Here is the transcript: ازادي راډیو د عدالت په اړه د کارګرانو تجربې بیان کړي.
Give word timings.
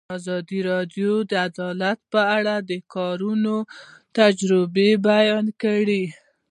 ازادي 0.17 0.59
راډیو 0.71 1.11
د 1.29 1.31
عدالت 1.49 1.99
په 2.13 2.21
اړه 2.37 2.55
د 2.69 2.71
کارګرانو 2.93 3.57
تجربې 4.17 4.89
بیان 5.07 5.45
کړي. 5.63 6.03